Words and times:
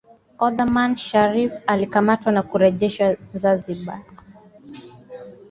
Othaman 0.39 0.95
Shariff 0.97 1.53
alikamatwa 1.67 2.31
na 2.31 2.43
kurejeshwa 2.43 3.15
Zanzibar 3.35 4.01